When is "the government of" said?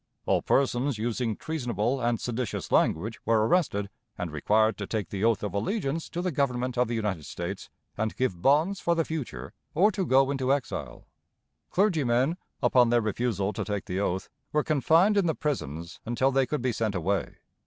6.23-6.87